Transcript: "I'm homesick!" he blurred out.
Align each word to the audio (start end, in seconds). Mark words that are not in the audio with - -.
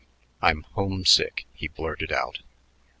"I'm 0.41 0.63
homesick!" 0.63 1.45
he 1.53 1.67
blurred 1.67 2.11
out. 2.11 2.39